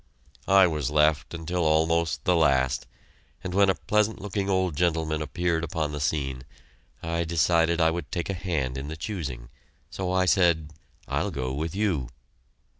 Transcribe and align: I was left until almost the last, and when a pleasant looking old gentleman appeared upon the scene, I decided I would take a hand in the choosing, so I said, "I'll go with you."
I 0.47 0.65
was 0.65 0.89
left 0.89 1.31
until 1.35 1.63
almost 1.63 2.23
the 2.23 2.35
last, 2.35 2.87
and 3.43 3.53
when 3.53 3.69
a 3.69 3.75
pleasant 3.75 4.19
looking 4.19 4.49
old 4.49 4.75
gentleman 4.75 5.21
appeared 5.21 5.63
upon 5.63 5.91
the 5.91 5.99
scene, 5.99 6.41
I 7.03 7.23
decided 7.23 7.79
I 7.79 7.91
would 7.91 8.11
take 8.11 8.27
a 8.27 8.33
hand 8.33 8.79
in 8.79 8.87
the 8.87 8.97
choosing, 8.97 9.49
so 9.91 10.11
I 10.11 10.25
said, 10.25 10.71
"I'll 11.07 11.29
go 11.29 11.53
with 11.53 11.75
you." 11.75 12.09